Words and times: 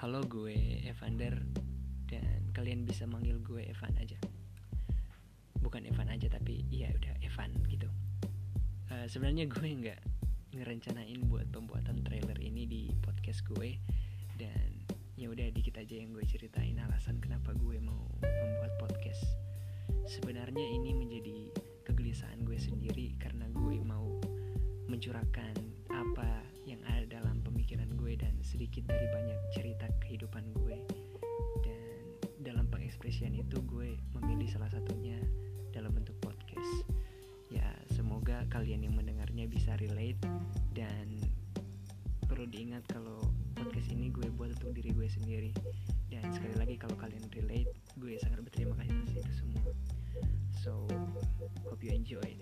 Halo 0.00 0.24
gue 0.24 0.80
Evander 0.88 1.36
dan 2.08 2.48
kalian 2.56 2.88
bisa 2.88 3.04
manggil 3.04 3.36
gue 3.44 3.68
Evan 3.68 3.92
aja. 4.00 4.16
Bukan 5.60 5.84
Evan 5.84 6.08
aja 6.08 6.24
tapi 6.32 6.64
iya 6.72 6.88
udah 6.88 7.20
Evan 7.20 7.52
gitu. 7.68 7.84
Uh, 8.88 9.04
Sebenarnya 9.04 9.44
gue 9.44 9.60
nggak 9.60 10.00
ngerencanain 10.56 11.20
buat 11.28 11.52
pembuatan 11.52 12.00
trailer 12.00 12.40
ini 12.40 12.64
di 12.64 12.82
podcast 13.04 13.44
gue 13.52 13.76
dan 14.40 14.88
ya 15.20 15.28
udah 15.28 15.52
dikit 15.52 15.76
aja 15.76 16.00
yang 16.00 16.16
gue 16.16 16.24
ceritain 16.24 16.80
alasan 16.80 17.20
kenapa 17.20 17.52
gue 17.52 17.76
mau 17.76 18.08
membuat 18.24 18.72
podcast. 18.80 19.20
Sebenarnya 20.08 20.64
ini 20.64 20.96
menjadi 20.96 21.52
kegelisahan 21.84 22.40
gue 22.48 22.56
sendiri 22.56 23.20
karena 23.20 23.44
gue 23.52 23.76
mau 23.84 24.16
mencurahkan 24.88 25.60
apa 25.92 26.40
yang 26.64 26.80
ada 26.88 27.09
sedikit 28.70 28.94
dari 28.94 29.10
banyak 29.10 29.38
cerita 29.50 29.86
kehidupan 29.98 30.46
gue. 30.62 30.78
Dan 31.66 31.90
dalam 32.38 32.70
pengekspresian 32.70 33.34
itu 33.34 33.58
gue 33.66 33.98
memilih 34.14 34.46
salah 34.46 34.70
satunya 34.70 35.18
dalam 35.74 35.90
bentuk 35.90 36.14
podcast. 36.22 36.86
Ya 37.50 37.66
semoga 37.90 38.46
kalian 38.46 38.86
yang 38.86 38.94
mendengarnya 38.94 39.50
bisa 39.50 39.74
relate 39.82 40.22
dan 40.70 41.18
perlu 42.30 42.46
diingat 42.46 42.86
kalau 42.86 43.18
podcast 43.58 43.90
ini 43.90 44.14
gue 44.14 44.30
buat 44.38 44.54
untuk 44.54 44.70
diri 44.70 44.94
gue 44.94 45.10
sendiri. 45.18 45.50
Dan 46.06 46.30
sekali 46.30 46.54
lagi 46.54 46.78
kalau 46.78 46.94
kalian 46.94 47.26
relate 47.34 47.74
gue 47.98 48.22
sangat 48.22 48.38
berterima 48.38 48.78
kasih 48.78 48.94
atas 49.02 49.18
itu 49.18 49.32
semua. 49.34 49.66
So 50.62 50.86
hope 51.66 51.82
you 51.82 51.90
enjoy 51.90 52.38